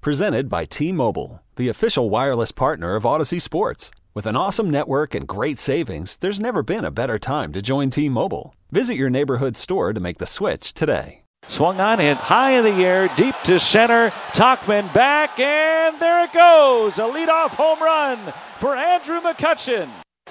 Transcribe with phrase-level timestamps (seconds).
[0.00, 3.90] Presented by T Mobile, the official wireless partner of Odyssey Sports.
[4.14, 7.90] With an awesome network and great savings, there's never been a better time to join
[7.90, 8.54] T Mobile.
[8.70, 11.22] Visit your neighborhood store to make the switch today.
[11.48, 14.10] Swung on, hit high in the air, deep to center.
[14.34, 16.98] Tauchman back, and there it goes.
[16.98, 18.18] A leadoff home run
[18.60, 19.88] for Andrew McCutchen.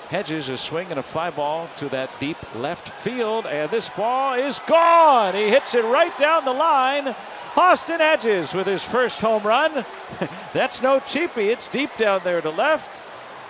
[0.07, 4.59] Hedges is swinging a fly ball to that deep left field, and this ball is
[4.59, 5.35] gone.
[5.35, 7.13] He hits it right down the line.
[7.57, 9.83] Austin Hedges with his first home run.
[10.53, 11.47] That's no cheapie.
[11.47, 13.01] It's deep down there to left.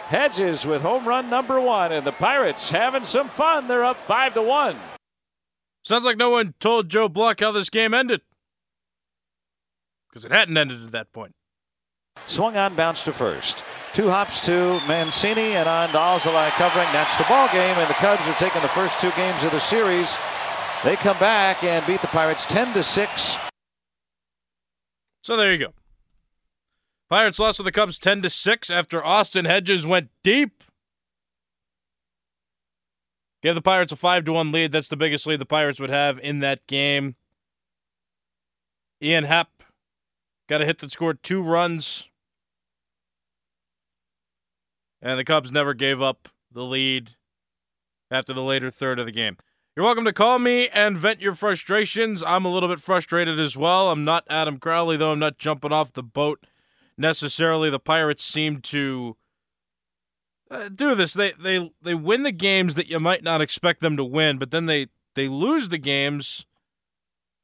[0.08, 3.68] Hedges with home run number one, and the Pirates having some fun.
[3.68, 4.78] They're up five to one.
[5.84, 8.22] Sounds like no one told Joe Block how this game ended.
[10.10, 11.34] Because it hadn't ended at that point.
[12.26, 13.64] Swung on, bounce to first.
[13.94, 16.88] Two hops to Mancini and on to Alzolay covering.
[16.94, 19.60] That's the ball game, and the Cubs have taken the first two games of the
[19.60, 20.18] series.
[20.84, 23.38] They come back and beat the Pirates 10 to 6.
[25.28, 25.74] So there you go.
[27.10, 30.64] Pirates lost to the Cubs 10 to 6 after Austin Hedges went deep.
[33.44, 34.72] Gave the Pirates a 5 to 1 lead.
[34.72, 37.18] That's the biggest lead the Pirates would have in that game.
[39.04, 39.64] Ian Happ
[40.48, 42.08] got a hit that scored two runs.
[45.02, 47.18] And the Cubs never gave up the lead
[48.10, 49.36] after the later third of the game.
[49.78, 52.24] You're welcome to call me and vent your frustrations.
[52.24, 53.92] I'm a little bit frustrated as well.
[53.92, 55.12] I'm not Adam Crowley, though.
[55.12, 56.48] I'm not jumping off the boat
[56.98, 57.70] necessarily.
[57.70, 59.18] The Pirates seem to
[60.50, 61.14] uh, do this.
[61.14, 64.50] They they they win the games that you might not expect them to win, but
[64.50, 66.48] then they they lose the games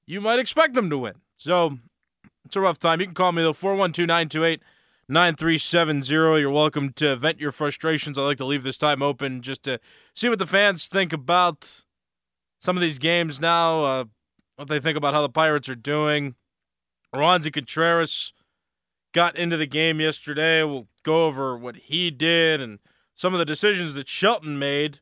[0.08, 1.22] you might expect them to win.
[1.38, 1.78] So
[2.46, 3.00] it's a rough time.
[3.00, 3.54] You can call me though
[5.08, 6.40] 412-928-9370.
[6.40, 8.18] You're welcome to vent your frustrations.
[8.18, 9.80] I like to leave this time open just to
[10.16, 11.84] see what the fans think about
[12.64, 14.06] some of these games now, uh,
[14.56, 16.36] what they think about how the Pirates are doing.
[17.14, 18.32] Roansy Contreras
[19.12, 20.64] got into the game yesterday.
[20.64, 22.80] We'll go over what he did and
[23.16, 25.02] some of the decisions that Shelton made.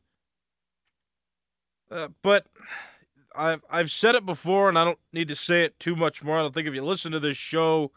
[1.88, 2.46] Uh, but
[3.36, 6.38] I've I've said it before, and I don't need to say it too much more.
[6.38, 7.92] I don't think if you listen to this show,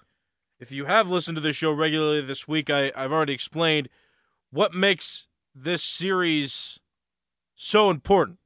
[0.59, 3.90] if you have listened to this show regularly this week, I, I've already explained
[4.52, 6.80] what makes this series
[7.56, 8.38] so important.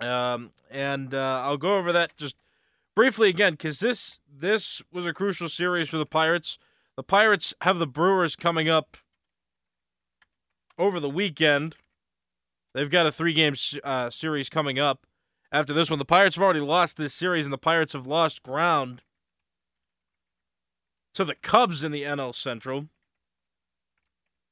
[0.00, 2.36] Um, and uh, I'll go over that just
[2.94, 6.58] briefly again because this this was a crucial series for the Pirates.
[6.96, 8.96] The Pirates have the Brewers coming up
[10.78, 11.76] over the weekend.
[12.74, 15.06] They've got a three game uh, series coming up
[15.50, 15.98] after this one.
[15.98, 19.02] The Pirates have already lost this series, and the Pirates have lost ground
[21.14, 22.86] to the Cubs in the NL Central.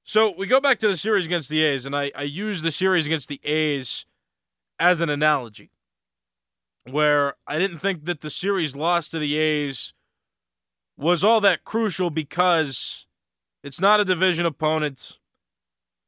[0.03, 2.71] So we go back to the series against the A's, and I, I use the
[2.71, 4.07] series against the A's
[4.79, 5.71] as an analogy
[6.91, 9.93] where I didn't think that the series loss to the A's
[10.97, 13.07] was all that crucial because
[13.63, 15.19] it's not a division opponent.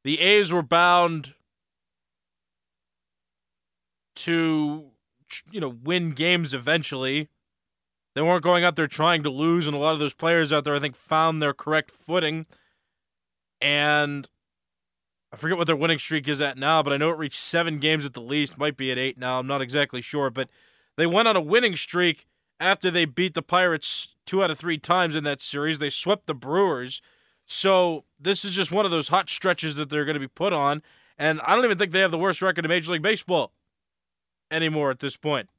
[0.03, 1.33] The A's were bound
[4.15, 4.91] to
[5.51, 7.29] you know win games eventually.
[8.15, 10.63] They weren't going out there trying to lose, and a lot of those players out
[10.63, 12.45] there I think found their correct footing.
[13.61, 14.29] And
[15.31, 17.77] I forget what their winning streak is at now, but I know it reached seven
[17.77, 18.57] games at the least.
[18.57, 19.39] Might be at eight now.
[19.39, 20.49] I'm not exactly sure, but
[20.97, 22.27] they went on a winning streak
[22.59, 25.79] after they beat the Pirates two out of three times in that series.
[25.79, 27.01] They swept the Brewers.
[27.45, 30.53] So this is just one of those hot stretches that they're going to be put
[30.53, 30.81] on.
[31.17, 33.51] And I don't even think they have the worst record in Major League Baseball
[34.49, 35.49] anymore at this point.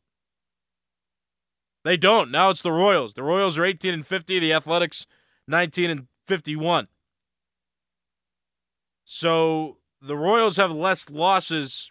[1.85, 2.31] They don't.
[2.31, 3.15] Now it's the Royals.
[3.15, 5.07] The Royals are 18 and 50, the Athletics
[5.47, 6.89] 19 and 51.
[9.13, 11.91] So the Royals have less losses.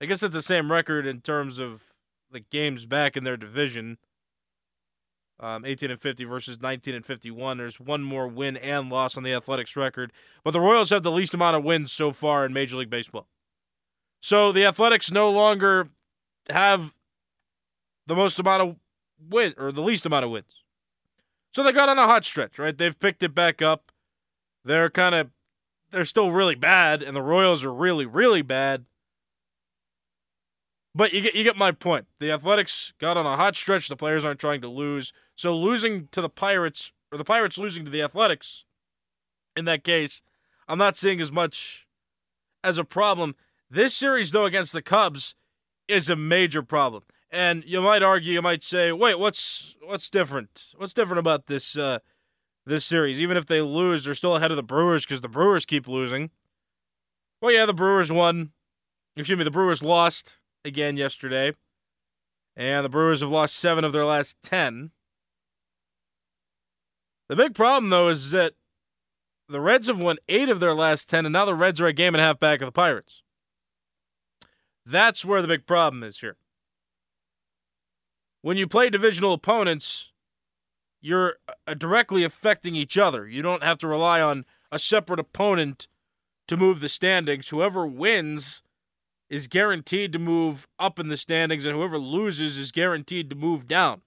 [0.00, 1.82] I guess it's the same record in terms of
[2.32, 3.98] the games back in their division.
[5.38, 7.58] Um, 18 and 50 versus 19 and 51.
[7.58, 10.10] There's one more win and loss on the Athletics record,
[10.42, 13.28] but the Royals have the least amount of wins so far in Major League Baseball.
[14.22, 15.90] So the Athletics no longer
[16.48, 16.94] have
[18.06, 18.76] the most amount of
[19.28, 20.64] win or the least amount of wins.
[21.54, 22.76] So they got on a hot stretch, right?
[22.76, 23.92] They've picked it back up.
[24.64, 25.28] They're kind of
[25.90, 28.84] they're still really bad, and the Royals are really, really bad.
[30.94, 32.06] But you get you get my point.
[32.18, 33.88] The Athletics got on a hot stretch.
[33.88, 35.12] The players aren't trying to lose.
[35.36, 38.64] So losing to the Pirates or the Pirates losing to the Athletics,
[39.56, 40.22] in that case,
[40.66, 41.86] I'm not seeing as much
[42.64, 43.36] as a problem.
[43.70, 45.34] This series, though, against the Cubs
[45.86, 47.04] is a major problem.
[47.30, 50.64] And you might argue, you might say, wait, what's what's different?
[50.76, 51.98] What's different about this uh,
[52.68, 53.20] this series?
[53.20, 56.30] Even if they lose, they're still ahead of the Brewers because the Brewers keep losing.
[57.40, 58.50] Well, yeah, the Brewers won.
[59.16, 61.52] Excuse me, the Brewers lost again yesterday.
[62.56, 64.90] And the Brewers have lost seven of their last ten.
[67.28, 68.54] The big problem, though, is that
[69.48, 71.92] the Reds have won eight of their last ten, and now the Reds are a
[71.92, 73.22] game and a half back of the Pirates.
[74.84, 76.36] That's where the big problem is here.
[78.42, 80.12] When you play divisional opponents,
[81.00, 81.36] you're
[81.66, 83.26] uh, directly affecting each other.
[83.26, 85.88] You don't have to rely on a separate opponent
[86.48, 87.48] to move the standings.
[87.48, 88.62] Whoever wins
[89.30, 93.66] is guaranteed to move up in the standings, and whoever loses is guaranteed to move
[93.66, 94.00] down.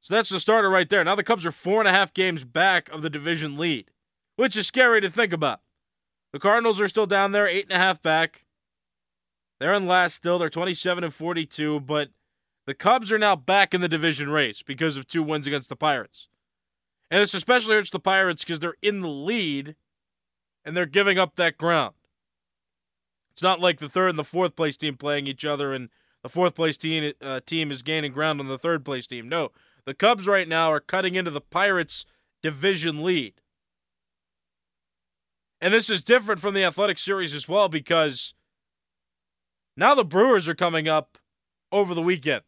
[0.00, 1.02] So that's the starter right there.
[1.02, 3.90] Now the Cubs are four and a half games back of the division lead,
[4.36, 5.60] which is scary to think about.
[6.32, 8.44] The Cardinals are still down there, eight and a half back.
[9.58, 10.38] They're in last still.
[10.38, 12.10] They're 27 and 42, but
[12.66, 15.76] the Cubs are now back in the division race because of two wins against the
[15.76, 16.28] Pirates.
[17.10, 19.76] And this especially hurts the Pirates because they're in the lead
[20.64, 21.94] and they're giving up that ground.
[23.32, 25.90] It's not like the third and the fourth place team playing each other and
[26.22, 29.28] the fourth place team uh, team is gaining ground on the third place team.
[29.28, 29.52] No,
[29.84, 32.04] the Cubs right now are cutting into the Pirates
[32.42, 33.34] division lead.
[35.60, 38.34] And this is different from the Athletic Series as well because
[39.76, 41.18] now the Brewers are coming up
[41.70, 42.42] over the weekend.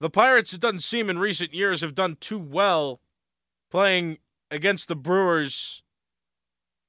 [0.00, 3.00] The Pirates, it doesn't seem in recent years, have done too well
[3.70, 4.18] playing
[4.50, 5.82] against the Brewers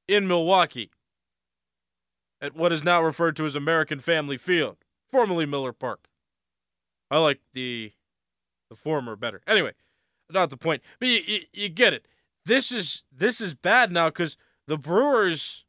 [0.07, 0.91] in Milwaukee
[2.41, 6.07] at what is now referred to as American Family Field, formerly Miller Park.
[7.09, 7.93] I like the
[8.69, 9.41] the former better.
[9.47, 9.73] Anyway,
[10.29, 10.81] not the point.
[10.99, 12.07] But you, you, you get it.
[12.45, 14.37] This is this is bad now because
[14.67, 15.65] the Brewers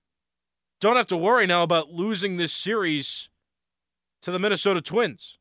[0.80, 3.28] don't have to worry now about losing this series
[4.22, 5.35] to the Minnesota Twins,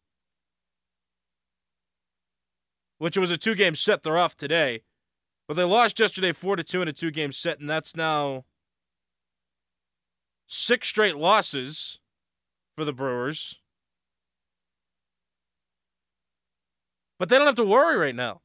[2.98, 4.04] which was a two game set.
[4.04, 4.84] They're off today,
[5.48, 8.46] but they lost yesterday 4 to 2 in a two game set, and that's now
[10.48, 12.00] six straight losses
[12.76, 13.60] for the Brewers.
[17.18, 18.42] But they don't have to worry right now.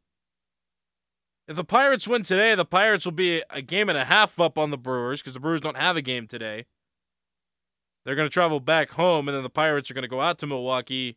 [1.49, 4.57] If the Pirates win today, the Pirates will be a game and a half up
[4.57, 6.67] on the Brewers because the Brewers don't have a game today.
[8.05, 10.39] They're going to travel back home, and then the Pirates are going to go out
[10.39, 11.17] to Milwaukee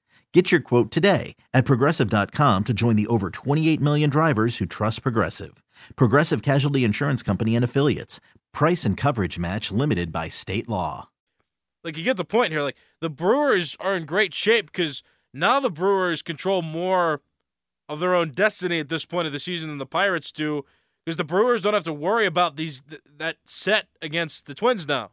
[0.33, 5.03] Get your quote today at progressive.com to join the over 28 million drivers who trust
[5.03, 5.61] Progressive.
[5.97, 8.21] Progressive Casualty Insurance Company and Affiliates.
[8.53, 11.09] Price and coverage match limited by state law.
[11.83, 12.61] Like, you get the point here.
[12.61, 17.21] Like, the Brewers are in great shape because now the Brewers control more
[17.89, 20.63] of their own destiny at this point of the season than the Pirates do
[21.05, 24.87] because the Brewers don't have to worry about these th- that set against the Twins
[24.87, 25.11] now.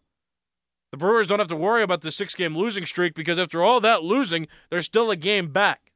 [0.90, 3.80] The Brewers don't have to worry about the six game losing streak because after all
[3.80, 5.92] that losing, they're still a game back.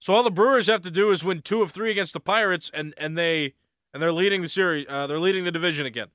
[0.00, 2.70] So all the Brewers have to do is win two of three against the Pirates,
[2.74, 3.54] and and they
[3.92, 4.86] and they're leading the series.
[4.88, 6.08] Uh, they're leading the division again.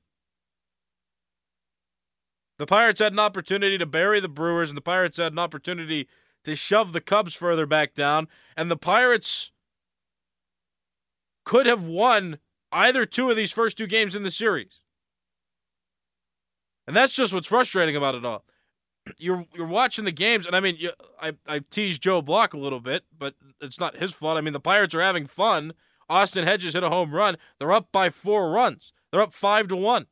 [2.58, 6.08] The Pirates had an opportunity to bury the Brewers, and the Pirates had an opportunity
[6.44, 9.52] to shove the Cubs further back down, and the Pirates
[11.44, 12.38] could have won
[12.72, 14.81] either two of these first two games in the series.
[16.92, 18.44] And that's just what's frustrating about it all.
[19.18, 22.58] You're you're watching the games, and I mean, you, I I teased Joe Block a
[22.58, 24.38] little bit, but it's not his fault.
[24.38, 25.72] I mean, the Pirates are having fun.
[26.10, 27.38] Austin Hedges hit a home run.
[27.58, 28.92] They're up by four runs.
[29.10, 30.08] They're up five to one.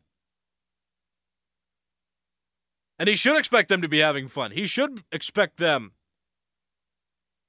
[2.98, 4.52] And he should expect them to be having fun.
[4.52, 5.92] He should expect them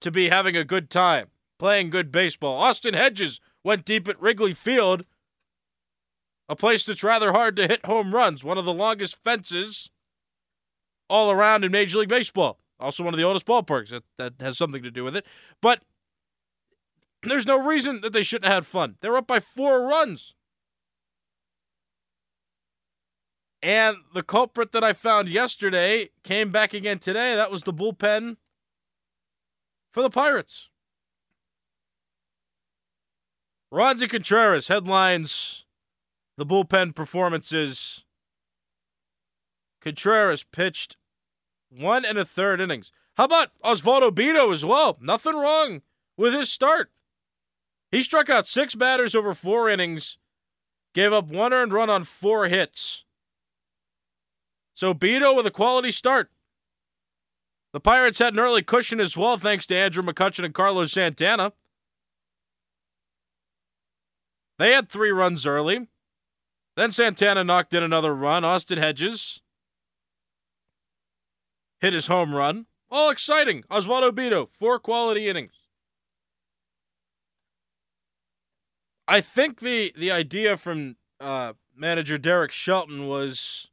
[0.01, 2.59] to be having a good time, playing good baseball.
[2.61, 5.05] Austin Hedges went deep at Wrigley Field,
[6.51, 9.89] a place that's rather hard to hit home runs, one of the longest fences
[11.09, 12.59] all around in Major League Baseball.
[12.81, 13.91] Also, one of the oldest ballparks.
[13.91, 15.25] That, that has something to do with it.
[15.63, 15.83] But
[17.23, 18.97] there's no reason that they shouldn't have had fun.
[19.01, 20.35] They're up by four runs.
[23.63, 27.37] And the culprit that I found yesterday came back again today.
[27.37, 28.39] That was the bullpen
[29.93, 30.69] for the Pirates.
[33.73, 35.65] Roansy Contreras headlines
[36.41, 38.07] the bullpen performances.
[39.83, 40.97] Contreras pitched
[41.69, 42.93] one and a third innings.
[43.19, 44.97] How about Osvaldo Bido as well?
[45.03, 45.83] Nothing wrong
[46.17, 46.91] with his start.
[47.91, 50.17] He struck out six batters over four innings,
[50.95, 53.05] gave up one earned run on four hits.
[54.73, 56.31] So Bido with a quality start.
[57.75, 61.53] The Pirates had an early cushion as well, thanks to Andrew McCutchen and Carlos Santana.
[64.59, 65.90] They had three runs early.
[66.77, 68.45] Then Santana knocked in another run.
[68.45, 69.41] Austin Hedges
[71.81, 72.67] hit his home run.
[72.91, 73.63] All exciting.
[73.71, 75.53] Osvaldo Bido, four quality innings.
[79.07, 83.69] I think the the idea from uh, manager Derek Shelton was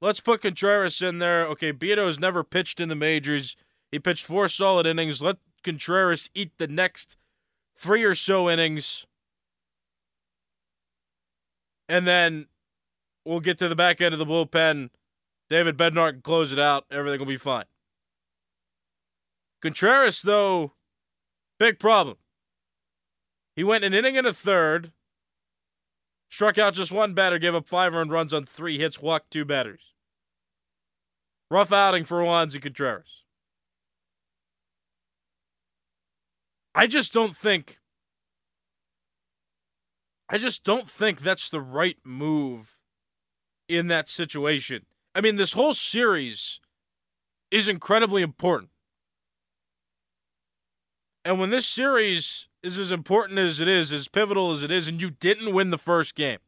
[0.00, 1.46] let's put Contreras in there.
[1.46, 3.56] Okay, has never pitched in the majors.
[3.92, 5.22] He pitched four solid innings.
[5.22, 7.16] Let Contreras eat the next
[7.76, 9.06] three or so innings.
[11.90, 12.46] And then
[13.24, 14.90] we'll get to the back end of the bullpen.
[15.50, 16.84] David Bednar can close it out.
[16.88, 17.64] Everything will be fine.
[19.60, 20.74] Contreras, though,
[21.58, 22.16] big problem.
[23.56, 24.92] He went an inning and a third,
[26.30, 29.44] struck out just one batter, gave up five earned runs on three hits, walked two
[29.44, 29.92] batters.
[31.50, 33.24] Rough outing for Roansy Contreras.
[36.72, 37.79] I just don't think
[40.32, 42.78] I just don't think that's the right move
[43.68, 44.86] in that situation.
[45.12, 46.60] I mean, this whole series
[47.50, 48.70] is incredibly important.
[51.24, 54.86] And when this series is as important as it is, as pivotal as it is,
[54.86, 56.38] and you didn't win the first game,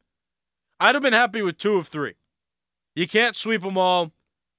[0.79, 2.15] I'd have been happy with two of three.
[2.95, 4.13] You can't sweep them all.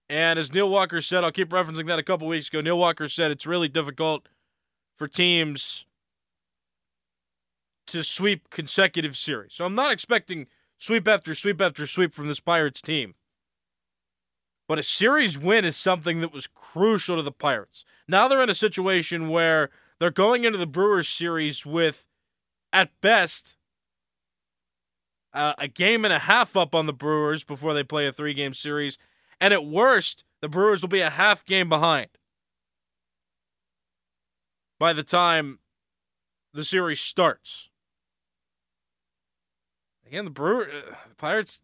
[0.10, 2.60] And as Neil Walker said, I'll keep referencing that a couple weeks ago.
[2.60, 4.28] Neil Walker said it's really difficult
[4.98, 5.86] for teams
[7.88, 9.54] to sweep consecutive series.
[9.54, 10.48] So I'm not expecting
[10.78, 13.16] sweep after sweep after sweep from this Pirates team.
[14.68, 17.86] But a series win is something that was crucial to the Pirates.
[18.08, 22.08] Now they're in a situation where they're going into the Brewers series with,
[22.72, 23.58] at best,
[25.34, 28.34] uh, a game and a half up on the Brewers before they play a three
[28.34, 28.98] game series.
[29.42, 32.08] And at worst, the Brewers will be a half game behind
[34.80, 35.60] by the time
[36.54, 37.70] the series starts.
[40.14, 41.60] Again, the Brewer, uh, Pirates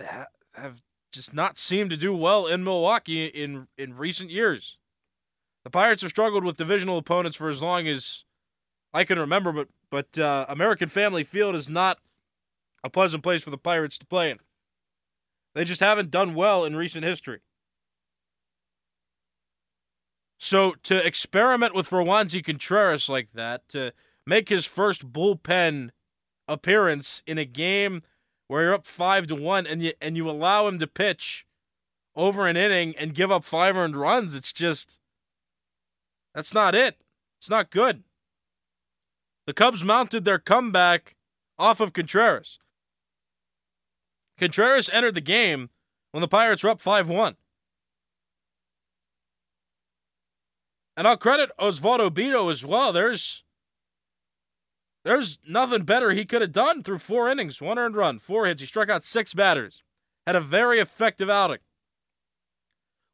[0.00, 0.80] ha- have
[1.10, 4.78] just not seemed to do well in Milwaukee in in recent years.
[5.64, 8.24] The Pirates have struggled with divisional opponents for as long as
[8.94, 11.98] I can remember, but but uh, American Family Field is not
[12.84, 14.38] a pleasant place for the Pirates to play in.
[15.56, 17.40] They just haven't done well in recent history.
[20.38, 23.92] So to experiment with Roansy Contreras like that, to
[24.24, 25.90] make his first bullpen
[26.50, 28.02] appearance in a game
[28.48, 31.46] where you're up five to one and you and you allow him to pitch
[32.16, 34.98] over an inning and give up five earned runs, it's just
[36.34, 36.96] that's not it.
[37.40, 38.02] It's not good.
[39.46, 41.16] The Cubs mounted their comeback
[41.58, 42.58] off of Contreras.
[44.38, 45.70] Contreras entered the game
[46.12, 47.36] when the Pirates were up 5 1.
[50.96, 52.92] And I'll credit Osvaldo Bido as well.
[52.92, 53.42] There's
[55.04, 58.60] there's nothing better he could have done through four innings, one earned run, four hits.
[58.60, 59.82] He struck out six batters,
[60.26, 61.58] had a very effective outing.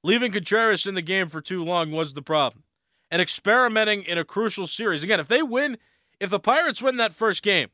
[0.02, 2.64] Leaving Contreras in the game for too long was the problem.
[3.10, 5.02] And experimenting in a crucial series.
[5.02, 5.78] Again, if they win,
[6.20, 7.68] if the Pirates win that first game,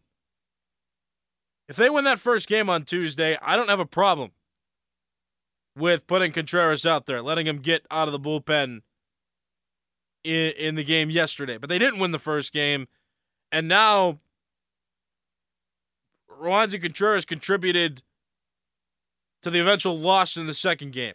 [1.68, 4.32] if they win that first game on Tuesday, I don't have a problem
[5.76, 8.82] with putting Contreras out there, letting him get out of the bullpen
[10.22, 11.56] in, in the game yesterday.
[11.56, 12.88] But they didn't win the first game.
[13.52, 14.18] And now
[16.28, 18.02] Roansy Contreras contributed
[19.42, 21.14] to the eventual loss in the second game.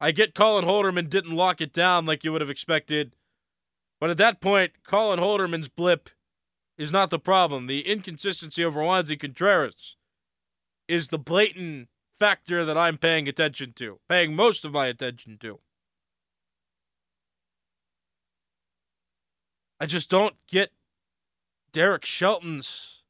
[0.00, 3.14] I get Colin Holderman didn't lock it down like you would have expected.
[4.00, 6.10] But at that point, Colin Holderman's blip
[6.76, 7.66] is not the problem.
[7.66, 9.96] The inconsistency of Roansy Contreras
[10.88, 15.60] is the blatant factor that I'm paying attention to, paying most of my attention to.
[19.80, 20.70] I just don't get
[21.72, 23.02] Derek Shelton's.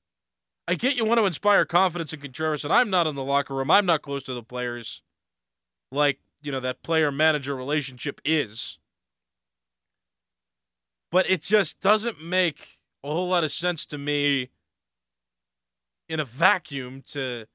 [0.67, 3.55] I get you want to inspire confidence in Contreras, and I'm not in the locker
[3.55, 3.71] room.
[3.71, 5.03] I'm not close to the players
[5.91, 8.79] like, you know, that player manager relationship is.
[11.11, 14.51] But it just doesn't make a whole lot of sense to me
[16.09, 17.47] in a vacuum to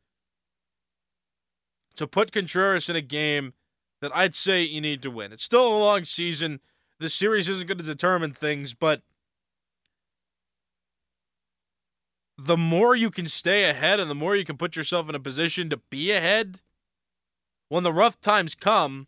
[1.96, 3.54] to put Contreras in a game
[4.02, 5.32] that I'd say you need to win.
[5.32, 6.60] It's still a long season
[7.00, 9.02] the series isn't going to determine things, but
[12.46, 15.20] the more you can stay ahead and the more you can put yourself in a
[15.20, 16.62] position to be ahead,
[17.70, 19.08] when the rough times come,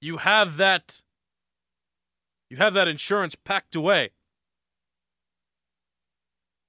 [0.00, 1.02] you have that
[2.50, 4.10] you have that insurance packed away.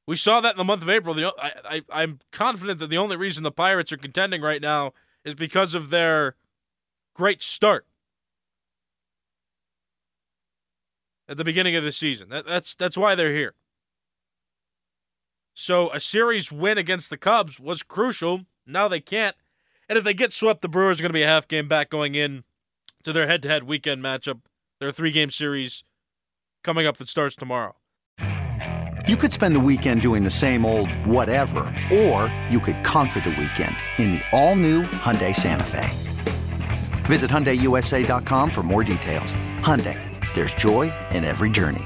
[0.08, 1.14] We saw that in the month of April.
[1.14, 4.94] The, I, I, I'm confident that the only reason the Pirates are contending right now
[5.24, 6.36] is because of their
[7.14, 7.86] great start
[11.28, 12.30] at the beginning of the season.
[12.30, 13.54] That, that's that's why they're here.
[15.57, 18.41] So a series win against the Cubs was crucial.
[18.67, 19.38] Now they can't.
[19.88, 21.89] And if they get swept, the Brewers are going to be a half game back
[21.89, 22.43] going in
[23.03, 24.41] to their head-to-head weekend matchup.
[24.81, 25.85] Their three-game series
[26.62, 27.75] coming up that starts tomorrow.
[29.07, 31.62] You could spend the weekend doing the same old whatever,
[31.93, 35.89] or you could conquer the weekend in the all-new Hyundai Santa Fe.
[37.05, 39.35] Visit HyundaiUSA.com for more details.
[39.59, 40.00] Hyundai,
[40.33, 41.85] there's joy in every journey.